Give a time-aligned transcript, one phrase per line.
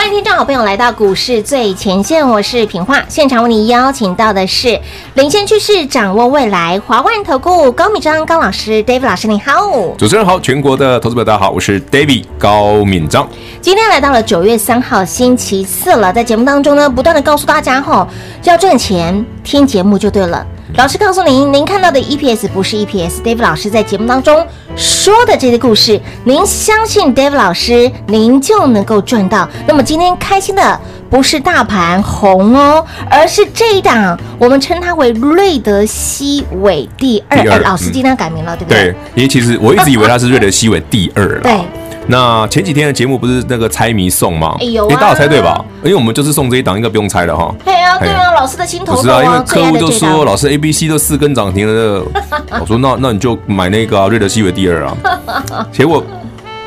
[0.00, 4.80] 欢迎听众好朋友来到股市最前线，我是平化，现场为你邀请到的是
[5.12, 13.28] 领先趋势、掌握未来华万投顾高敏章高老师，David 老师你好，主持人好，全国的投资者大家好，我是 David 高敏章。
[13.60, 18.08] 今天来到了九月三号星期四了，在节目当中呢，不断的告诉大家吼、哦，
[18.44, 20.46] 要赚钱听节目就对了。
[20.76, 24.46] 老师告诉您，您看到的 EPS 不是 EPS，David 老师在节目当中
[24.76, 29.48] 说的这些故事，您相信 David 老师，您就能够赚到。
[29.66, 30.80] 那么今天开心的
[31.10, 37.42] 不是大盘红哦，而是这一档，我们称它为瑞德西韦第二。
[37.42, 38.82] 第二哎老师今天改名了，嗯、对不对？
[38.84, 41.40] 对，因为其实我一直以为它是瑞德西韦第二了。
[41.42, 41.60] 对。
[42.06, 44.56] 那前几天的节目不是那个猜谜送吗？
[44.60, 45.64] 哎呦、啊，大家猜对吧？
[45.84, 47.54] 因为我们就是送这一档，应该不用猜了哈。
[47.64, 52.04] 对啊，对啊，老师的心头不是啊，因为客户就说老师 A、B、C 都四根涨停了，
[52.60, 54.96] 我说那那你就买那个啊，瑞德西韦第二啊。
[55.70, 56.02] 结果，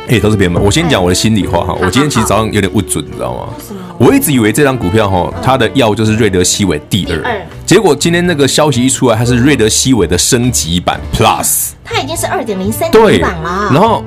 [0.08, 0.64] 哎，都是别人。
[0.64, 3.50] 我先讲我的心里话哈，我今天其实早上有点不准，你知道吗？
[3.98, 13.70] 我一直以为这张股票哈，它的药就是瑞德西韦第二，结果今天那个消息一出来，它是瑞德西韦的升级版 Plus，它已经是二点零三级版了。
[13.72, 14.04] 然后。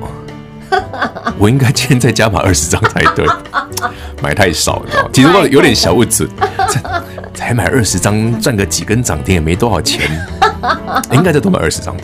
[1.37, 3.25] 我应该今天再加码二十张才对，
[4.21, 5.09] 买太少，你知道吗？
[5.13, 6.27] 其实我有点小物质，
[7.33, 10.09] 才买二十张赚个几根涨停也没多少钱，
[11.11, 12.03] 应该再多买二十张的。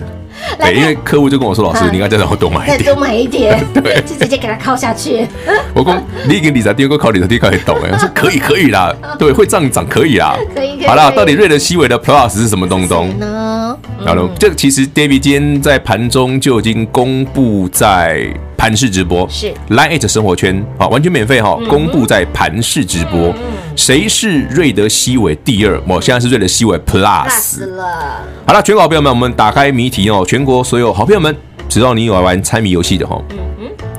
[0.59, 2.65] 对，因为客户就跟我说：“老师，你应该再让我多买。
[2.65, 5.27] 一点，再多买一点， 对，就直接给他靠下去。
[5.73, 10.85] ”我讲你给理财第二个考理财第一个也懂哎， 我说可以可以啦，对，会涨涨可以啦，可以。
[10.85, 13.17] 好啦，到底瑞德西韦的 Plus 是什么东东？
[13.19, 13.77] 呢？
[14.05, 19.53] 好了，这个其实 David 今天在盘中就已经公布在盘式直播，是。
[19.69, 23.33] Line@ 生活圈啊，完全免费哈，公布在盘式直播。
[23.75, 25.81] 谁是瑞德西韦第二？
[25.87, 28.21] 我现在是瑞德西韦 Plus 了。
[28.45, 31.37] 好了，全国朋友们，我们打开谜题哦，全国所有好朋友们，
[31.69, 33.21] 只要你有玩猜谜游戏的哈，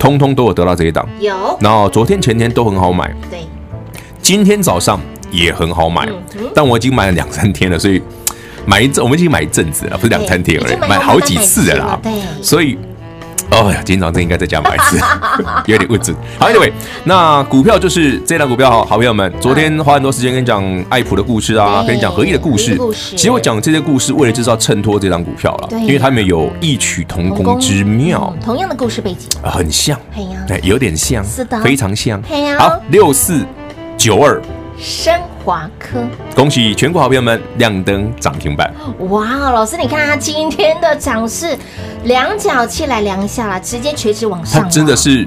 [0.00, 1.08] 通通都有得到这一档。
[1.20, 1.32] 有。
[1.60, 3.38] 然后昨天前天都很好买，对。
[4.20, 5.00] 今天早上
[5.30, 6.08] 也很好买，
[6.52, 8.02] 但我已经买了两三天了，所以。
[8.66, 12.00] 买一阵，我们已经买一阵子了，不是两三天而已，买好几次了啦。
[12.02, 12.76] 对，所以，
[13.50, 14.98] 哦呀，今天早上应该再加买一次，
[15.66, 16.14] 有点物质。
[16.38, 16.72] 好，Anyway，
[17.04, 22.78] 那股票就是这档股票，好，好朋友们，昨天花很多时间跟你讲爱普的故事啊，跟你讲合一的故事。
[22.92, 29.98] 其实我讲这些故事，为了就是要衬托这档股票了，因为他们有异曲同工之妙，同样的故事背景，很像，
[30.48, 32.20] 哎，有点像，是的，非常像。
[32.58, 33.44] 好，六四
[33.96, 34.40] 九二。
[34.84, 35.98] 升华科，
[36.36, 38.70] 恭喜全国好朋友们亮灯涨停板！
[39.08, 41.56] 哇，老师，你看它今天的涨势，
[42.02, 45.26] 量角器来量一下啦，直接垂直往上，它真的是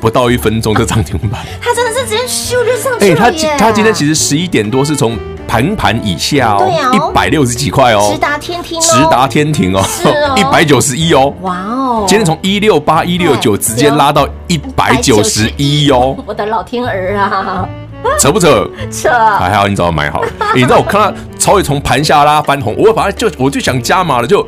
[0.00, 9.82] 不到一分钟就涨停板， 它真的是直接咻就上去了哎，它它今天其实十一点多是从盘盘以下哦，一百六十几块哦，直达天庭，直达天庭哦，
[10.38, 17.68] 一百九十一哦，哇哦，今天从一六八一六九直接拉到一百九十一哦，我的老天儿啊！
[18.20, 18.68] 扯不扯？
[18.90, 19.10] 扯！
[19.10, 20.28] 还好你早买好 了。
[20.54, 24.46] 你知道我看到超伟从盘下拉翻红，我反正就我就想加码了，就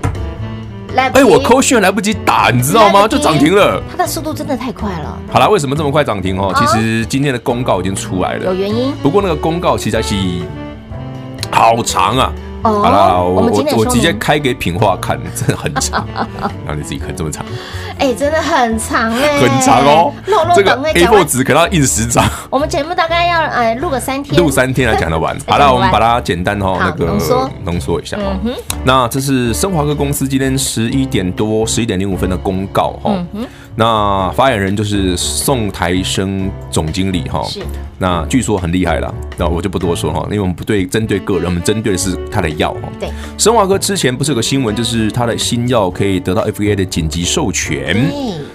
[0.95, 3.07] 来哎，我扣讯来不及打，你知道吗？
[3.07, 3.81] 就涨停了。
[3.91, 5.19] 它的速度真的太快了。
[5.31, 6.53] 好了，为什么这么快涨停哦？
[6.57, 8.93] 其实今天的公告已经出来了，有原因。
[9.03, 10.15] 不过那个公告其实是
[11.51, 12.33] 好长啊。
[12.63, 16.07] 哦，好了，我我我直接开给品化看，真的很长，
[16.67, 17.45] 让你自己看这么长。
[17.99, 20.13] 哎，真的很长哎，很长哦。
[20.55, 22.25] 这个 A4 纸可能要印十张。
[22.51, 25.37] 我们节目大概要哎录个三天，录三天来讲得完。
[25.47, 28.37] 好了，我们把它简单哈那个浓缩浓缩一下哈。
[28.85, 33.13] 那这是升华科公司今天十一点多十一点零五分的公告哈。
[33.79, 37.45] 那发言人就是宋台生总经理哈。
[37.45, 37.61] 是。
[37.97, 42.89] 那据说很厉害啦，那我就不多说哈，因为我们不对针对个人，我们针对的是他的药哈。
[42.99, 43.09] 对。
[43.39, 47.97] 升华哥之前不是有个新闻，就是他的新药可以得到 FDA 的紧急授权。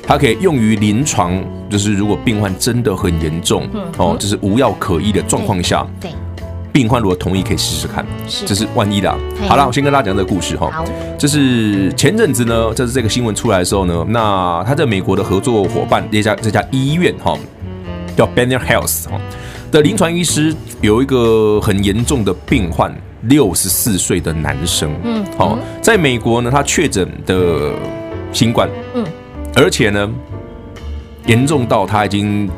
[0.05, 3.65] 它可以用于临床，就是如果病患真的很严重，
[3.97, 6.11] 哦，就是无药可医的状况下，对，
[6.73, 9.09] 病患如果同意，可以试试看，是，这是万一的。
[9.47, 10.69] 好了，我先跟大家讲这个故事哈。
[10.71, 10.83] 好，
[11.17, 17.37] 就是前阵子呢，就是这个新闻出来的时候呢，那他在美国的合作伙伴这家这家医院哈，
[18.17, 19.21] 叫 Banner Health 哈
[19.71, 27.71] 的临床医师有一个很严重的病患，六十四岁的男生，嗯，好，在美国呢，他确诊的
[28.31, 29.05] 新冠，嗯。
[29.55, 30.09] 而且呢，
[31.27, 32.49] 严重到他已经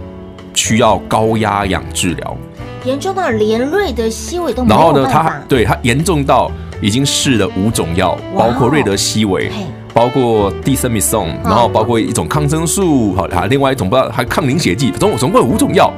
[0.53, 2.37] 需要高压氧治疗，
[2.85, 4.79] 严重到连瑞德西韦都没有。
[4.79, 9.51] 然后呢，他对他严重到已经试了五种药，包括瑞德西韦，
[9.93, 15.91] 包括地塞米松，然后包括一种抗生素，好，还另外一种不知道还抗凝血剂，总总共有五种药。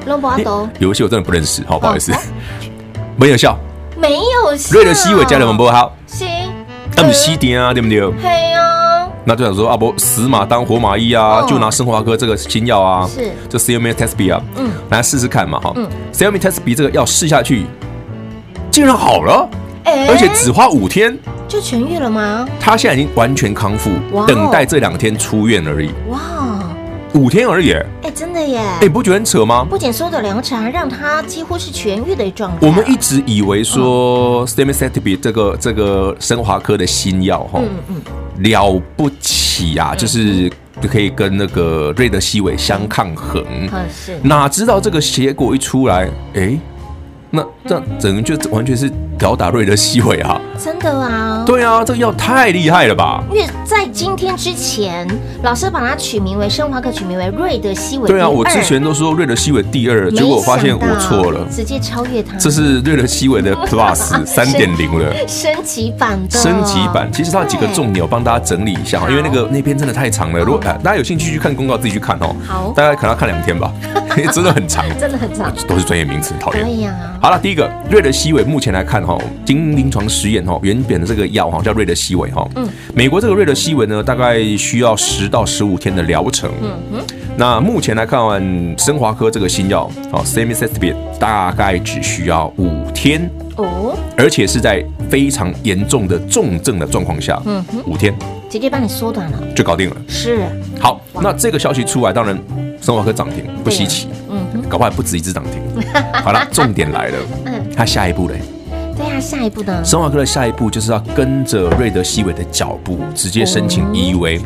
[0.78, 2.12] 有一些我真的不认识，好不好意思，
[3.16, 3.58] 没有效，
[3.96, 4.74] 没有效。
[4.74, 6.26] 瑞德西韦加的很不好，行，
[6.96, 8.00] 那么西点啊，对不对？
[8.22, 8.77] 对啊。
[9.28, 17.66] 那就想说啊，不死马当活马医啊，就拿生华科这个新药啊，是，就 Clomethaspi 啊，嗯，来试试看嘛，哈，嗯，Clomethaspi 这个药试下去，
[18.70, 19.46] 竟然好了，
[19.84, 21.14] 而且只花五天。
[21.46, 22.48] 就痊愈了吗？
[22.58, 23.90] 他现在已经完全康复，
[24.26, 25.90] 等待这两天出院而已。
[26.08, 26.18] 哇，
[27.14, 27.72] 五天而已。
[28.02, 28.60] 哎，真的耶！
[28.80, 29.66] 哎，不觉得很扯吗？
[29.68, 32.66] 不仅缩短疗程，让他几乎是痊愈的状态。
[32.66, 40.50] 我们一直以为说 Stamethatirib 这个这个升华科的新药哈，嗯嗯，了不起啊，就是
[40.90, 43.44] 可以跟那个瑞德西韦相抗衡。
[44.22, 46.58] 哪知道这个结果一出来，哎。
[47.30, 50.40] 那这样整个就完全是吊打瑞德西韦啊！
[50.62, 51.44] 真的啊？
[51.46, 53.22] 对啊，这个药太厉害了吧！
[53.30, 55.06] 因为在今天之前，
[55.42, 58.08] 老师把它取名为生华科，取名为瑞德西韦。
[58.08, 62.36] 对啊，我之前都说瑞德西韦第二，结果我发现我错了，直接超越它。
[62.36, 66.38] 这是瑞德西韦的 Plus 三点零了，升级版的。
[66.38, 70.40] 升级版，其实它有几个重点，我帮大家整理一下，因为那个那篇真的太长了。
[70.40, 72.34] 如果大家有兴趣去看公告，自己去看哦。
[72.44, 73.72] 好，大家可能要看两天吧，
[74.18, 76.64] 因为真的很长，真的很长，都是专业名词，讨厌。
[76.64, 76.94] 可以啊。
[77.20, 87.04] 好了，第一个瑞德西韦，目前来看哈，经临床实验哈，原本的这个药哈叫瑞德西韦哈，嗯，美国这个瑞德西韦呢，大概需要十到十五天的疗程，嗯哼，
[87.36, 93.30] 那目前来看完生华科这个新药啊，Stamethatirib 大概只需要五天。
[93.56, 98.14] 哦，而且是在非常严重的重症的状况下，嗯哼，五天。
[98.48, 100.40] 直接帮你缩短了，就搞定了，是。
[100.80, 102.38] 好，那这个消息出来，当然
[102.80, 104.38] 生华科涨停不稀奇，嗯。
[104.68, 105.60] 搞不好不止一只涨停。
[106.24, 108.40] 好了，重点来了，嗯，他下一步嘞？
[108.98, 109.84] 对啊，下一步呢？
[109.84, 114.40] 生华科的下一步就是要跟着瑞德西韦的脚步，直接申请 EUA。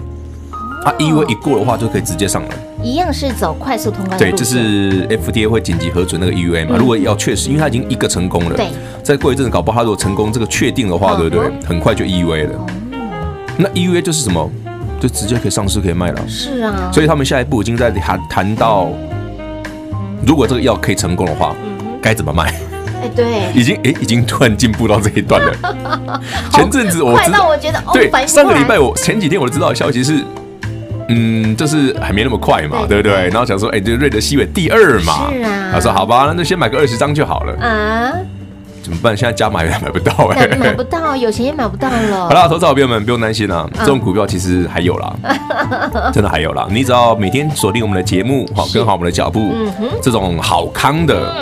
[0.84, 2.48] 啊，EUA 一过的话，就可以直接上了。
[2.82, 4.18] 一样是走快速通关。
[4.18, 6.76] 对，就是 FDA 会紧急核准那个 EUA 嘛。
[6.76, 8.66] 如果要确实，因为它已经一个成功了，对，
[9.02, 11.50] 再过一阵子，搞不好它如果成功这个确定的话，对不对？
[11.64, 12.66] 很快就 EUA 了。
[13.56, 14.50] 那 EUA 就是什么？
[15.00, 16.28] 就直接可以上市可以卖了。
[16.28, 16.90] 是啊。
[16.92, 18.88] 所以他们下一步已经在谈谈到。
[20.26, 21.54] 如果这个药可以成功的话，
[22.02, 22.54] 该怎么卖？
[23.02, 26.20] 哎，对，已经哎，已经突然进步到这一段了。
[26.52, 30.24] 前阵子我知道，我觉得对，上个礼拜我前几天我都知道的消息是，
[31.08, 33.12] 嗯，就是还没那么快嘛，对不对？
[33.28, 35.70] 然后想说，哎，这瑞德西韦第二嘛，是啊。
[35.72, 37.52] 他说好吧，那就先买个二十张就好了。
[37.60, 38.12] 啊。
[38.82, 39.16] 怎么办？
[39.16, 42.26] 现在加码也买不到哎， 买不到，有钱也买不到了。
[42.26, 45.14] 好了，投资好朋友们不用担心了，这种股票其实还有啦，
[46.12, 46.66] 真的还有啦。
[46.68, 49.54] 你只要每天锁定我们的节目，好跟好我们的脚步，
[50.02, 51.32] 这种好康的，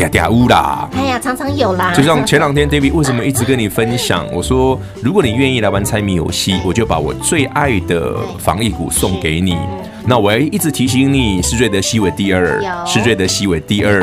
[0.00, 0.88] 嗲嗲乌啦。
[0.94, 1.92] 哎呀，常常有啦。
[1.94, 4.26] 就像前两天 David 为什么一直跟你分享？
[4.32, 9.56] 我说如果你愿意来玩猜谜游戏，我就把我最爱的防疫股送给你。
[10.06, 14.00] 那我要一直提醒你，是瑞德西韦第二，是瑞德西韦第二，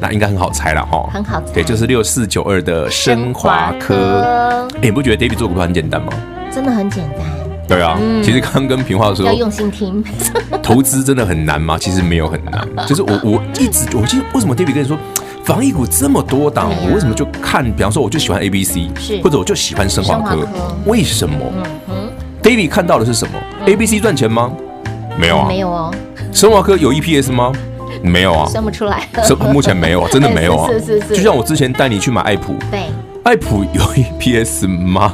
[0.00, 4.68] 那应该很好猜了哈，很好猜，对，就是六四九二的升华科。
[4.76, 6.12] 哎，你不觉得 David 做股票很简单吗？
[6.52, 7.26] 真的很简单。
[7.66, 10.04] 对啊，其实刚刚跟平话说，要用心听。
[10.62, 11.76] 投资真的很难吗？
[11.78, 14.96] 其实没有很难，就是我我一直，我记得为什么 David 跟你说，
[15.44, 17.62] 防疫股这么多档，我为什么就看？
[17.62, 20.38] 比方说，我就喜欢 A B C，是，或者我就喜欢生化科，
[20.86, 21.36] 为什么
[22.42, 23.34] ？David 看到的是什么
[23.66, 24.50] ？A B C 赚钱吗？
[25.18, 25.94] 没有啊，没有哦。
[26.32, 27.52] 生化科有 EPS 吗？
[28.02, 29.06] 没有啊，算不出来。
[29.52, 30.68] 目前没有啊，真的没有啊。
[30.72, 31.14] 是是是。
[31.14, 32.86] 就像我之前带你去买爱普，对，
[33.24, 35.12] 爱普有 EPS 吗？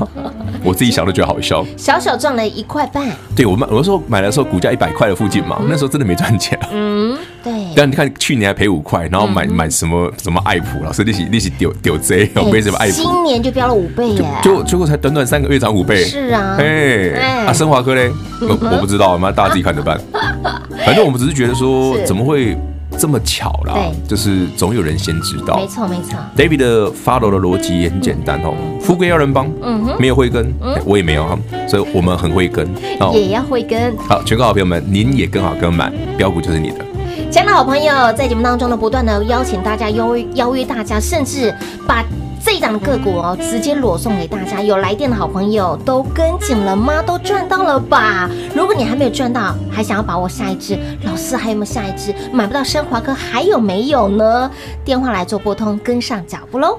[0.62, 1.64] 我自己想都觉得好笑。
[1.76, 3.08] 小小赚了一块半。
[3.34, 6.58] 对，我们，我那时候买的时候股价一百块的附近嘛，那时候真的没赚钱。
[6.72, 7.52] 嗯，对。
[7.74, 12.94] 但你看去年还赔五块，然后买买什么什么爱普，老师利息利息丢丢贼，为什么爱普？
[12.94, 14.24] 今年就飙了五倍耶！
[14.42, 16.04] 就结果才短短三个月涨五倍。
[16.04, 16.56] 是啊。
[16.58, 18.10] 哎，啊，升华科嘞？
[18.40, 20.00] 我我不知道，妈大家自己看着办。
[20.84, 22.56] 反正我们只是觉得说，怎么会？
[23.00, 25.56] 这么巧啦，对，就是总有人先知道。
[25.56, 26.18] 没错，没错。
[26.36, 30.52] David 的 follow 的逻辑也很简单哦，富贵要人帮，嗯哼，没有慧根，
[30.84, 32.68] 我也没有哈，所以我们很会跟，
[33.14, 33.96] 也要会跟。
[33.96, 36.84] 好，全国好朋友们，您也跟好跟满，标股就是你的。
[37.30, 41.54] 亲爱的好朋友，在节目当中呢，不断的邀请大家，邀邀约大家，甚至
[41.86, 42.04] 把。
[42.42, 44.62] 这一档的个股哦，直接裸送给大家。
[44.62, 47.02] 有来电的好朋友都跟紧了吗？
[47.02, 48.28] 都赚到了吧？
[48.54, 52.14] 如果你还没有赚到，还想要把握下一支，老师还有没有下一支？
[52.32, 54.50] 买不到升华科还有没有呢？
[54.84, 56.78] 电话来做拨通，跟上脚步喽。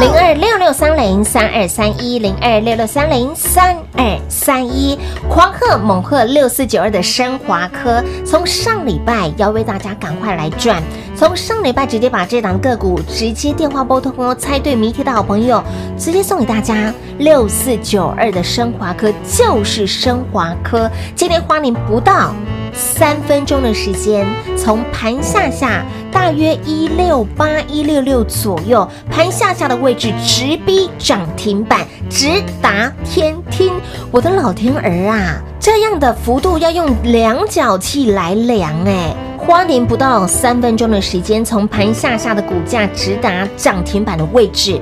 [0.00, 10.82] 零二六六三零三二三一零二六六三零三二三一，狂贺猛贺六四九二的升华科，从上礼拜要为大家赶快来赚，
[11.14, 15.62] 从上礼拜直接把这档个股直接电话拨通哦，猜对谜题的好朋友
[15.96, 22.34] 直接送给大家六四九二的升华科，就是升华科，今天花您不到。
[22.74, 33.70] 三分钟的时间，从盘下下大约一六八一六六左右，盘下下的位置直逼涨停板，直达天听。
[34.10, 39.14] 我的老天儿啊，这样的幅度要用量角器来量哎！
[39.38, 44.80] 花您不到三分钟的时间，从盘下下的股价直达涨停板的位置，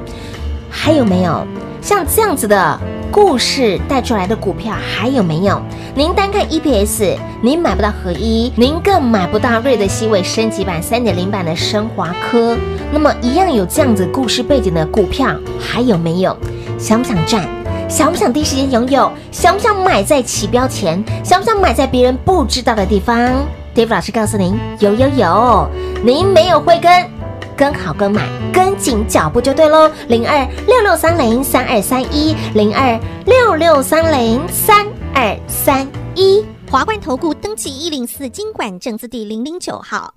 [0.70, 1.46] 还有没有
[1.82, 2.80] 像这样子的？
[3.12, 5.60] 故事带出来的股票还有没有？
[5.96, 12.56] 您单看 EPS，您买不到合一，您更买不到瑞德西韦升级版三点零版的升华科。
[12.92, 16.36] 那么一样有这样子故事背景的股票还有没有？
[16.78, 17.44] 想不想赚？
[17.90, 19.12] 想不想第一时间拥有？
[19.32, 21.02] 想不想买在起标前？
[21.24, 23.44] 想不想买在别人不知道的地方
[23.74, 25.68] ？David 老师告诉您，有有有，
[26.04, 27.10] 您没有慧根，
[27.56, 29.90] 跟好跟买，跟紧脚步就对喽。
[30.06, 36.46] 零二六六三零三二三一，零二六六三零三二三一。
[36.70, 40.14] 华冠投顾登记一零四经管证字第零零九号。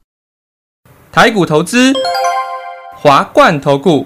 [1.12, 1.92] 台股投资，
[2.96, 4.06] 华冠投顾。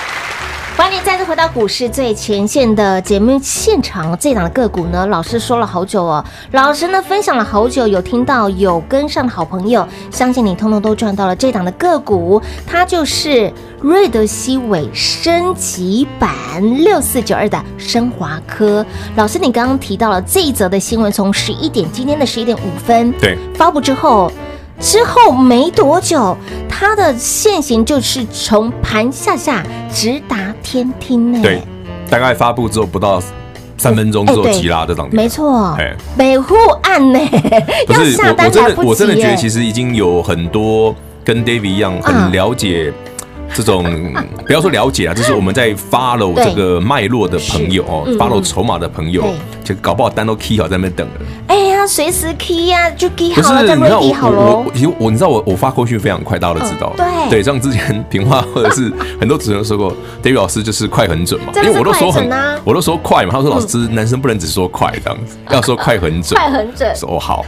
[0.81, 4.17] 欢迎再次回到股市最前线的节目现场。
[4.17, 11.35] 这档的个股呢，老师说了好久哦，老师呢分享了好久，有听到有跟上的好朋友，相信你通通都赚到了。
[11.35, 16.27] 这档的个股，它就是瑞德西韦升级版
[16.83, 18.83] 六四九二的升华科。
[19.15, 24.31] 老师，你刚刚提到了这一则的新闻，从十一点，今天的十一点五分，对，发布之后。
[24.81, 26.35] 之后没多久，
[26.67, 31.39] 它的线型就是从盘下下直达天听呢。
[31.43, 31.61] 对，
[32.09, 33.21] 大概发布之后不到
[33.77, 35.15] 三分钟之后急拉的涨停。
[35.15, 35.77] 没错，
[36.17, 37.19] 北户案呢，
[37.85, 38.89] 不是要下单来不及。
[38.89, 42.91] 我真的觉得其实已经有很多跟 David 一样很了解。
[43.51, 43.83] 啊这种
[44.47, 49.23] 不要说了解啊，就是我们在 follow 这个脉络的朋友哦，follow 筹码的朋友，
[49.63, 51.13] 就搞不好单都 key 好在那边等了。
[51.47, 54.65] 哎呀，随时 key 呀，就 key 好了，再 ready 好了。
[54.73, 56.93] 其实我你知道我我发过去非常快，大家都知道。
[56.95, 62.29] 对对，像之前平话 或者是很多主持人说过，David 老师就是快很准嘛，因为我都说很，
[62.63, 63.31] 我都说快嘛。
[63.31, 66.95] 他说老师，男生不能只说快这样子，要说快很准， 快很准。
[66.95, 67.45] 说好，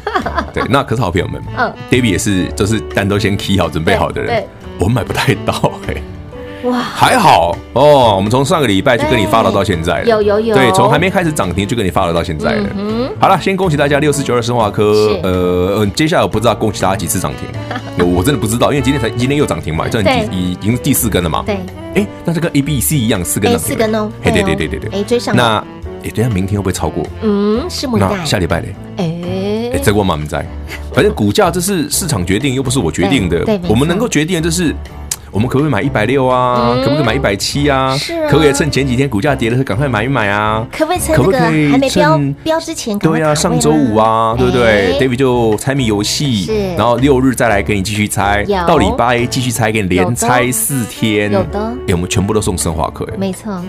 [0.53, 4.43] 对，那可是好朋友们，嗯，David 也是就是单都先 key 好准备好的人。
[4.79, 5.53] 我买不太到
[5.87, 6.01] 哎，
[6.69, 8.15] 哇，还好哦。
[8.15, 12.69] 我们从上个礼拜就跟你发了到现在了，有有有，对，从还没开始涨停就跟你发了到现在了。
[12.77, 17.47] 嗯，好了，先恭喜大家六四九二生化科，呃，接下来我不知道恭喜大家几次涨停，
[18.15, 21.43] 我真的不知道，因为今天才今天又涨停嘛，这已已经是第四根了嘛。
[21.45, 21.59] 对，
[21.95, 24.09] 哎，那这个 A B C 一样四根四根哦。
[24.23, 25.35] 对对对对对对，哎，追上。
[25.35, 25.63] 那
[26.03, 27.05] 哎，等下明天会不会超过？
[27.21, 28.07] 嗯，拭目以待。
[28.09, 28.75] 那下礼拜嘞？
[28.97, 30.43] 哎，再过嘛，我们再，
[30.93, 33.43] 反正股价这是市场决定，又不是我决定的。
[33.67, 34.73] 我们能够决定的就是。
[35.33, 36.75] 我们可不可以买一百六啊？
[36.83, 37.97] 可不可以买一百七啊？
[37.97, 38.29] 是啊。
[38.29, 40.63] 可不可以趁前几天股价跌的时候赶快买一买啊？
[40.71, 42.99] 可不可以趁这个还没标标之前？
[42.99, 51.31] 对啊，上周五啊，对不对？David 就猜谜游戏，然后六日再来给你继续猜，到礼拜一继续猜，给你连猜四天。
[51.31, 51.59] 有的。
[51.87, 53.17] 哎，我们全部都送升华课，哎。
[53.17, 53.59] 没错。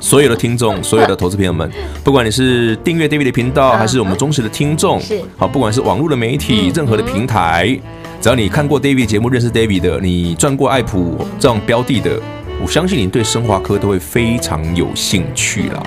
[0.00, 1.70] 所有的听众，所有的投资朋友们，
[2.04, 5.20] 不管你是订阅 David 的频道，还是我们忠实的听众，是。
[5.36, 7.78] 好，不管是网络的媒体，任何的平台。
[8.20, 12.20] 只要你看过 David 节目，认识 David 的，你赚过爱普这种标的的，
[12.60, 15.82] 我相信你对升华科都会非常有兴趣啦。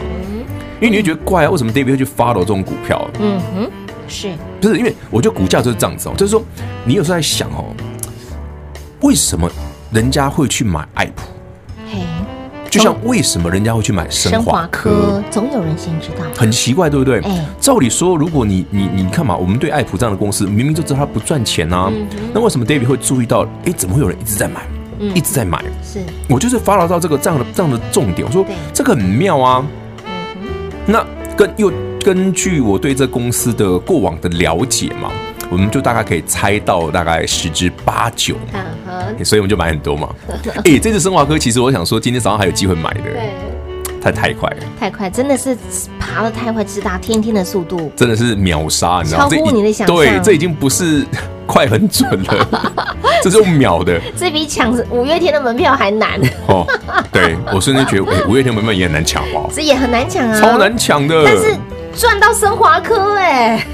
[0.79, 3.05] 因为你会觉得怪啊，为什么 David 会去 follow 这种股票？
[3.19, 3.71] 嗯哼，
[4.07, 6.41] 是，不是因为我觉得股价就是这样子哦，就是说
[6.85, 7.65] 你有时候在想哦，
[9.01, 9.51] 为什么
[9.91, 11.23] 人家会去买爱普？
[11.91, 11.99] 嘿。
[12.71, 17.19] 就像为什么人家会去买生华科，总有人先知道，很奇怪，对不对？
[17.19, 21.91] 哎，照理说，如果你你你看嘛，我们对爱普这样的公司，明明就知道它不赚钱呐，
[22.33, 23.45] 那为什么 David 会注意到？
[23.65, 24.61] 哎，怎么会有人一直在买，
[25.13, 25.61] 一直在买？
[25.83, 29.61] 是我就是发牢到这个这样的这样的重点，我说这个很妙啊。
[30.85, 31.05] 那
[31.35, 31.69] 跟又
[32.01, 35.11] 根据我对这公司的过往的了解嘛。
[35.49, 38.37] 我们就大概可以猜到大概十之八九，
[39.23, 40.09] 所以我们就买很多嘛。
[40.65, 43.29] 哎，这次升华科其实我想说，今天早上还有机会买的，对，
[44.01, 45.55] 太太快了，太快，真的是
[45.99, 49.35] 爬的太快，直达天天的速度，真的是秒杀，你知道吗？
[49.35, 49.95] 超乎你的想象。
[49.95, 51.05] 对，这已经不是
[51.45, 52.47] 快很准了，
[53.21, 56.19] 这是用秒的， 这比抢五月天的门票还难。
[56.47, 56.65] 哦，
[57.11, 59.49] 对我瞬间觉得，五月天门票也很难抢哦？
[59.53, 61.23] 这也很难抢啊，超难抢的。
[61.25, 61.55] 但是。
[61.95, 63.65] 赚到升华科哎，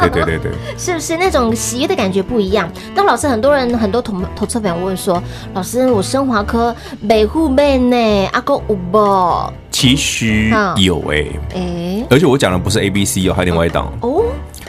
[0.00, 1.16] 对对对对， 是不是？
[1.16, 2.68] 那种喜悦的感觉不一样？
[2.94, 5.22] 那老师，很多人很多同投资朋友问说，
[5.54, 9.52] 老师，我升华科每户妹呢，阿哥有不？
[9.70, 13.92] 其实有哎、欸，哎、欸，而且我讲的不是 A B C 哦，还有另外一档。
[14.00, 14.24] 哦。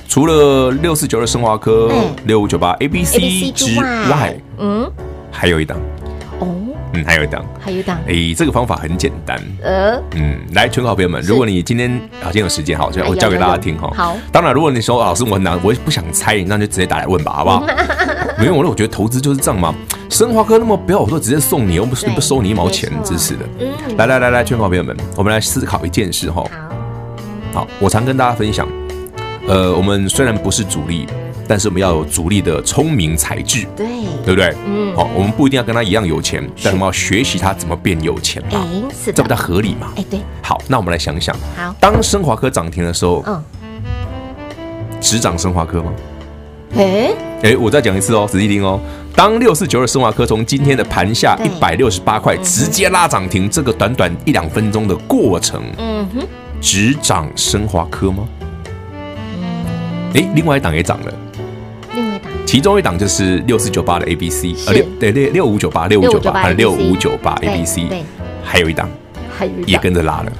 [0.08, 1.92] 除了六四九二升华科、
[2.26, 4.92] 六五九八 A B C 之外，嗯，
[5.32, 5.80] 还有一档。
[6.94, 8.00] 嗯，还有一档，还有一档。
[8.08, 9.40] 哎，这个方法很简单。
[9.62, 13.92] 呃，嗯，来，全国好朋友们，如果你今天啊，今天有时间，好，我教给大家听哈。
[13.96, 14.18] 好。
[14.32, 17.64] 当然，如果你说老师我很难，我也不想猜，那就直接打来问吧，好不好？
[18.40, 19.74] 没有，我我觉得投资就是这样嘛。
[20.10, 23.46] 生华科那么不要，我说直接送你，又不是不收你一毛钱，真是的。
[23.60, 23.98] 嗯。
[23.98, 26.44] 来来来来，全国好朋友们，我们来思考一件事哈。
[27.54, 27.62] 好。
[27.62, 28.68] 好，我常跟大家分享，
[29.48, 31.06] 呃，我们虽然不是主力。
[31.50, 33.88] 但是我们要有足力的聪明才智，对，
[34.24, 34.54] 对不对？
[34.68, 38.64] 嗯，好，我们不一定要跟他一样有钱，但我们要学习他怎么变有钱嘛，
[39.04, 39.88] 这不太合理嘛？
[39.96, 40.20] 哎，对。
[40.44, 43.44] 好，那我们来想想，好，当升华科涨停的时候，嗯，
[45.02, 45.92] 只涨升华科吗？
[46.76, 48.80] 哎哎，我再讲一次哦，仔细听哦。
[49.16, 56.28] 当六四九二升华科从今天的盘下一百六十八块直接拉涨停，这个短短一两分钟的过程，嗯哼，
[56.62, 58.30] 只涨升华科吗？
[60.14, 61.14] 哎，另外一档也涨了。
[62.50, 68.04] 其中一档就是六四九八的 A B C，呃六对六六五九八六五九八还是六五九八 A B C，对，
[68.44, 68.90] 还有一档，
[69.38, 70.32] 还有也跟着拉了，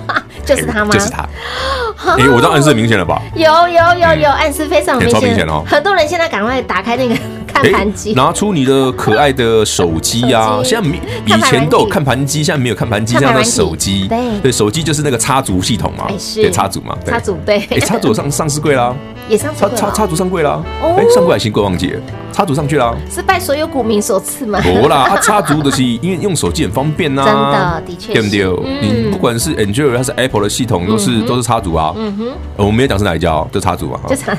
[0.46, 0.90] 就是他吗？
[0.94, 1.28] 就是他。
[2.16, 3.20] 哎，我这暗示很明显了吧？
[3.34, 5.46] 有有有有，暗示非常明显。
[5.46, 5.62] 哦。
[5.66, 7.14] 很多人现在赶快打开那个
[7.46, 10.58] 看盘机，拿出你的可爱的手机啊！
[10.64, 10.88] 现在
[11.26, 14.40] 以前都有看盘机，现在没有看盘机，现在的手机，对。
[14.40, 17.58] 对，手机就是那个插足系统嘛，对插足嘛，插足对。
[17.68, 18.96] 哎，插足上上市柜啦。
[19.32, 20.62] 也上插插插足上柜了，
[20.94, 22.00] 哎，上柜还新柜忘记了，
[22.34, 24.60] 插足上去啦，是拜所有股民所赐吗？
[24.60, 28.28] 不啦， 它插足的是因为用手机很方便呐，真的，的确，对不
[28.62, 28.78] 对？
[28.82, 31.94] 你不管是 Android 还是 Apple 的系统，都是都是插足啊。
[31.96, 34.00] 嗯哼，我们没有讲是哪一家，就插足啊。
[34.06, 34.36] 就插。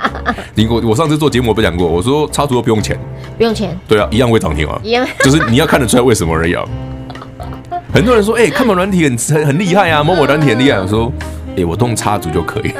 [0.54, 2.98] 你我我上次做节目我不讲过，我说插足都不用钱，
[3.36, 3.78] 不用钱。
[3.86, 6.64] 对啊，一样会涨停啊，一样， 就是你要看得出来为什么而已啊。
[7.92, 11.12] 很多人说，哎，看盘软体很很很厉害啊，某某软体很厉害，我说。
[11.60, 12.72] 哎，我动插足就可以，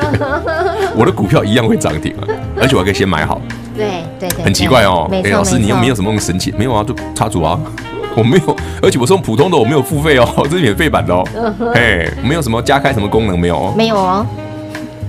[0.97, 2.25] 我的股票一样会涨停啊，
[2.61, 3.41] 而且我还可以先买好。
[3.77, 5.09] 对对对，很奇怪哦。
[5.13, 6.53] 哎，老师，你又没有什么神奇？
[6.57, 7.59] 没有啊，就插足啊，
[8.17, 11.25] 我没有，而且我是用普通的，我没有付费哦， 这是免费版的哦。
[11.75, 13.75] 哎，没有什么加开什么功能没有哦？
[13.77, 14.27] 没有哦。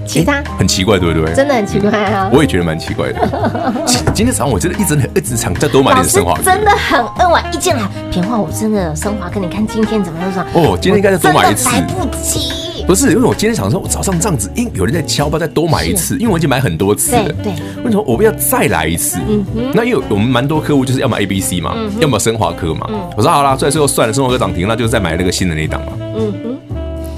[0.06, 1.34] 其他很奇怪，对不对？
[1.34, 2.30] 真的很奇怪啊！
[2.34, 3.20] 我也觉得蛮奇怪的。
[4.14, 7.44] 今天早上我真的一直很一直想再多买点升华，真的很饿啊！
[7.54, 10.46] 一进来，平话我真的升华科，你看今天怎么样？
[10.54, 11.70] 哦，今天应该再多买一次。
[11.70, 12.86] 来不及。
[12.88, 17.32] 不是，因为我今天想说，我早上这样子，因有人在敲吧，再多买一次，因为我已经买很多次了。
[17.44, 19.20] 对，为什么我不要再来一次？
[19.30, 19.72] 嗯哼。
[19.74, 22.88] 那因为我们蛮多客户就是要么 A B C 嘛，要么升华科嘛。
[23.16, 25.94] 我说好啦，最后算了，升华科涨停，那就再买那个新的那一档嘛。
[26.16, 26.58] 嗯哼。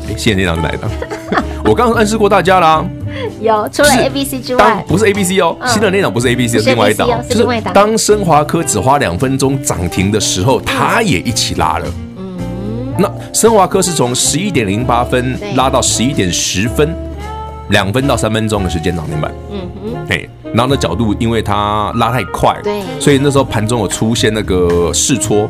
[0.09, 0.91] 哎，新的那档是哪一档？
[1.65, 2.85] 我刚刚暗示过大家啦。
[3.39, 11.85] 有，除了 A B C 之外，不是 A B C 哦，新的那档不是 A B C，是另外一档，就是当升华科只花两分钟涨停的时候，它也一起拉了。
[12.97, 16.95] 那升华科是从十一点零八分拉到十一点十分，
[17.69, 19.31] 两分到三分钟的时间涨停板。
[19.51, 25.49] 嗯哼，哎，然后那角度，因为它拉太快，对，所以那时候盘中有出现那个试戳，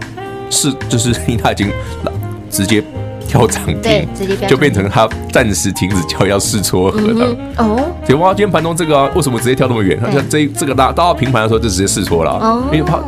[0.50, 1.70] 试就是因 为它已经
[2.50, 2.82] 直接
[3.28, 4.08] 跳涨停，
[4.48, 7.36] 就变成它暂时停止交易要试撮合了。
[7.58, 10.00] 哦，结果今天盘中这个为什么直接跳那么远？
[10.00, 13.00] 它像这这个拉到平盘的时候就直接试撮了，因为怕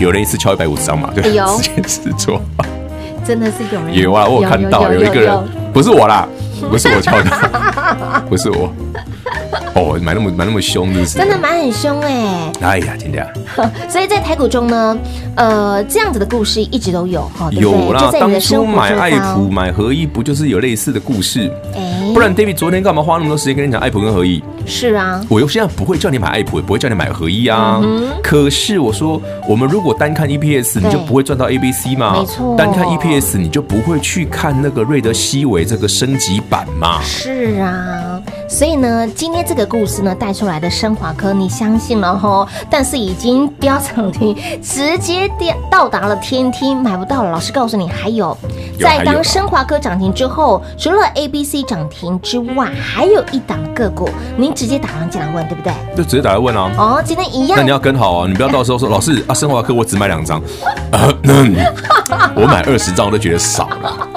[0.00, 1.30] 有人一次敲一百五十张嘛，对 直
[1.62, 2.40] 接试撮。
[3.24, 5.32] 真的是有人有啊，我有看到有一个人，
[5.72, 6.26] 不是我啦，
[6.70, 8.72] 不是我敲的， 不是我。
[9.74, 12.52] 哦，买那么买那么凶，就是真的买很凶哎！
[12.60, 13.26] 哎呀，真的。
[13.88, 14.96] 所以在台股中呢，
[15.34, 17.48] 呃，这样子的故事一直都有哈。
[17.52, 21.50] 有啦，当初买爱普、买合一，不就是有类似的故事？
[22.12, 24.42] 不然 David 昨天干嘛花那么多时间跟你讲爱普跟合一？
[24.66, 27.80] 是啊，我又现在不会叫你买爱普，也不会叫你买合一啊。
[28.22, 32.18] 可是我说，我们如果单看 EPS，你就不会赚到 ABC 嘛？
[32.18, 37.00] 没错，单看 EPS，你就不会去看那个瑞德西韦这个升级版嘛？
[37.00, 38.11] 是啊。
[38.52, 42.46] 所以呢，今天这个故事呢带出来的升华科，你相信了吼？
[42.68, 47.30] 但是已经飙涨停， 直接跌到达了天梯，买不到了。
[47.30, 48.36] 老师告诉你，还有，
[48.78, 55.72] 在当升华科涨停之后，除了 A、B、C 涨停之外，还有一档个股，您直接打上进来问，对不对？
[55.96, 56.70] 就直接打来问啊。
[56.76, 57.56] 哦，今天一样。
[57.56, 60.42] 那你要跟好啊，你不要到时候说老师 啊，升华科我只买两张，
[62.36, 64.08] 我买二十张我都觉得少了。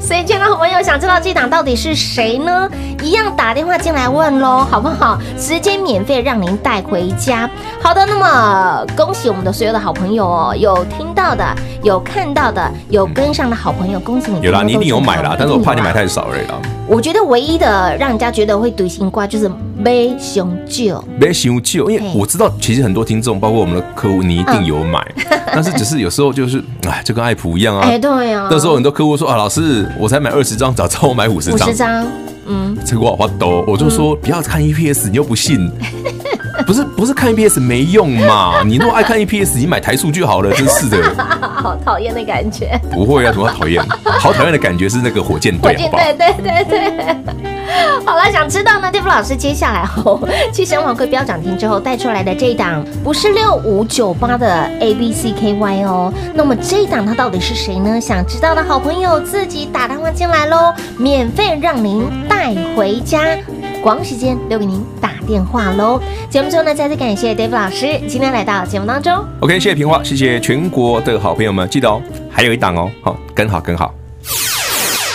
[0.00, 2.68] 所以，见到我朋友想知道这档到底是谁呢？
[3.02, 5.18] 一样打电话进来问喽，好不好？
[5.36, 7.50] 直接免费让您带回家。
[7.82, 11.44] 好的，那么恭喜我们的所有的好朋友哦，有听到的，
[11.82, 14.40] 有看到的，有跟上的好朋友，恭喜你！
[14.42, 16.54] 有啦，你一定有买啦，但是我怕你买太少而已啦。
[16.86, 27.82] 我觉得唯一的让人家觉得会怼心瓜就是买熊酒，买熊酒，因为我知道其实很多听众，包括我们的客户，你一定有买，嗯、 但是只是有时候就是，哎，就跟爱普一样啊。
[27.86, 28.48] 哎，对啊。
[28.50, 31.68] 那时候很多客户说啊，老师，我才买二十张，早知道我买五十张。
[31.68, 32.06] 五十张，
[32.48, 35.70] 嗯，这个我好抖，我就说不要看 EPS，你又不信。
[36.66, 38.62] 不是不是看 EPS 没用嘛？
[38.64, 40.98] 你那么爱看 EPS，你买台数就好了，真是的。
[41.58, 42.80] 好讨厌的感觉。
[42.90, 43.82] 不会啊，怎么讨厌？
[44.04, 46.02] 好讨厌的感觉是那个火箭队，好不好？
[46.02, 47.16] 对对对对。
[48.06, 56.10] 好了，想知道呢？David 老师接下来后，继生华科飙涨停之后带出来的这一档，不是六五九八的 ABCKY 哦。
[56.34, 58.00] 那么这一档它到底是谁呢？
[58.00, 63.20] 想知道的好朋友自己打电话进来喽，免费让您带回家。
[63.88, 65.98] 广时间留给您打电话喽。
[66.28, 69.24] 节目中呢，再次感谢 David 老师今天来到节目当中。
[69.40, 73.94] OK，谢谢平花，谢谢全国的好朋友们，记得哦，还有一档哦，好，跟好跟好。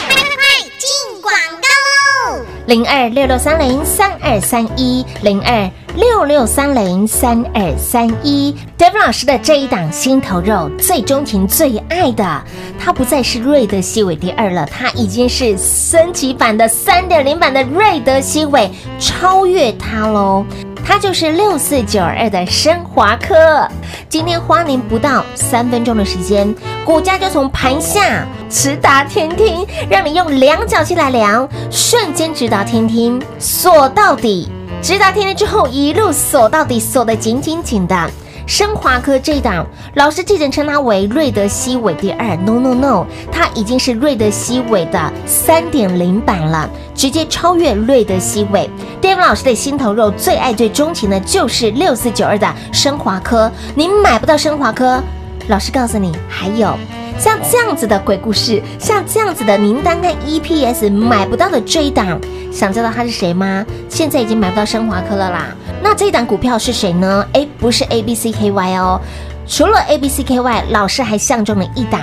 [0.09, 0.43] 快快快
[0.79, 0.89] 进
[1.21, 1.31] 广
[1.61, 2.45] 告喽！
[2.65, 12.43] 零二六六三零三二三一零二六六三零三二三一，David 老师的这一档心头肉，最钟情、最爱的，
[12.79, 20.43] 它不再是瑞德西韦第二了，它已经是升级版的三点零版的瑞德西韦，超越它喽。
[20.83, 23.69] 它就是六四九二的升华科，
[24.09, 26.53] 今天花您不到三分钟的时间，
[26.83, 34.49] 股价就从盘下直达天庭，让你用量角器来量，瞬间直达天庭，锁到底。
[34.83, 38.11] 直达天庭之后，一路锁到底，锁得紧紧紧的。
[38.45, 39.65] 升华科这一档，
[39.95, 48.69] 老师记得称它为瑞德西韦第二，no no no，它已经是瑞德西韦的三点零版了，直接超越瑞德西韦。
[49.01, 55.01] David 老师的心头肉，最爱最钟情的就是六四九二的升华科，你买不到升华科，
[55.47, 56.77] 老师告诉你，还有。
[57.17, 62.19] 像这样子的鬼故事，像这样子的，您单看 EPS 买不到的这一档，
[62.51, 63.65] 想知道他是谁吗？
[63.89, 65.47] 现在已经买不到升华科了啦。
[65.81, 67.25] 那这一档股票是谁呢？
[67.33, 68.99] 诶，不是 ABCKY 哦，
[69.47, 72.01] 除了 ABCKY，老师还相中了一档，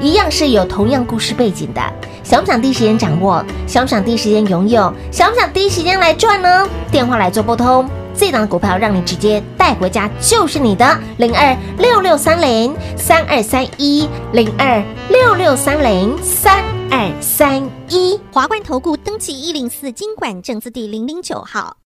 [0.00, 1.80] 一样是有同样故事背景的。
[2.24, 3.44] 想不想第一时间掌握？
[3.66, 4.92] 想不想第一时间拥有？
[5.10, 6.68] 想不想第一时间来赚呢？
[6.90, 7.88] 电话来做拨通。
[8.18, 10.84] 这档股票让你直接带回家就是你的
[11.18, 18.18] 零二六六三零三二三一零二六六三零三二三一。
[18.32, 21.76] 华冠投顾登记一零四经管证字第零零九号。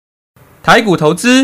[0.63, 1.43] 台股投资